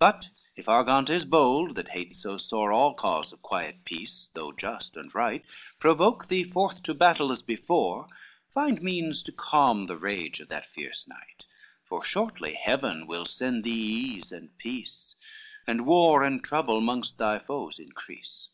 But 0.00 0.30
if 0.56 0.68
Argantes 0.68 1.24
bold, 1.24 1.76
that 1.76 1.90
hates 1.90 2.20
so 2.20 2.38
sore 2.38 2.72
All 2.72 2.92
cause 2.92 3.32
of 3.32 3.40
quiet 3.40 3.84
peace, 3.84 4.28
though 4.34 4.50
just 4.50 4.96
and 4.96 5.14
right, 5.14 5.44
Provoke 5.78 6.26
thee 6.26 6.42
forth 6.42 6.82
to 6.82 6.92
battle, 6.92 7.30
as 7.30 7.40
before, 7.42 8.08
Find 8.48 8.82
means 8.82 9.22
to 9.22 9.30
calm 9.30 9.86
the 9.86 9.96
rage 9.96 10.40
of 10.40 10.48
that 10.48 10.66
fierce 10.66 11.06
knight, 11.06 11.46
For 11.84 12.02
shortly 12.02 12.54
Heaven 12.54 13.06
will 13.06 13.26
send 13.26 13.62
thee 13.62 13.70
ease 13.80 14.32
and 14.32 14.58
peace, 14.58 15.14
And 15.68 15.86
war 15.86 16.24
and 16.24 16.42
trouble 16.42 16.80
mongst 16.80 17.18
thy 17.18 17.38
foes 17.38 17.78
increase." 17.78 18.48